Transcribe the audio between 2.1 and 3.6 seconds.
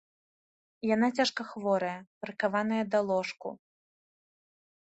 прыкаваная да ложку.